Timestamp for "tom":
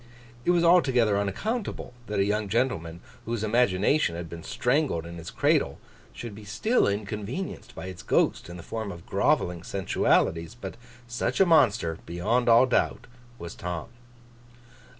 13.53-13.89